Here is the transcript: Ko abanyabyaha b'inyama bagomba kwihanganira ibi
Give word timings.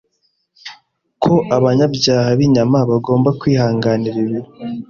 Ko 1.23 1.33
abanyabyaha 1.57 2.29
b'inyama 2.37 2.79
bagomba 2.89 3.29
kwihanganira 3.39 4.17
ibi 4.25 4.39